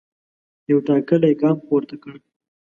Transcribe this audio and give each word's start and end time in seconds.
یو 0.69 0.77
ټاکلی 0.87 1.33
ګام 1.41 1.57
پورته 1.67 1.95
کړ. 2.03 2.15